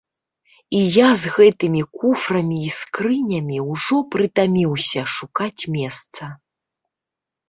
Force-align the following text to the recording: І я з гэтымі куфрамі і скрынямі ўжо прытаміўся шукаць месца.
І 0.75 0.77
я 0.99 1.07
з 1.23 1.33
гэтымі 1.33 1.81
куфрамі 2.03 2.57
і 2.67 2.71
скрынямі 2.77 3.59
ўжо 3.71 3.97
прытаміўся 4.15 5.01
шукаць 5.17 5.61
месца. 5.77 6.23